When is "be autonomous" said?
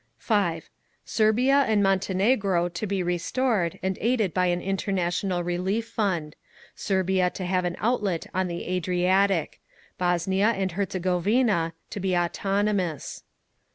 11.99-13.21